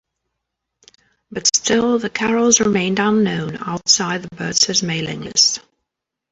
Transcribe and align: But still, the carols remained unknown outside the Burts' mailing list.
But 1.29 1.45
still, 1.55 1.99
the 1.99 2.09
carols 2.09 2.59
remained 2.59 2.97
unknown 2.97 3.57
outside 3.57 4.23
the 4.23 4.35
Burts' 4.35 4.81
mailing 4.81 5.21
list. 5.21 5.59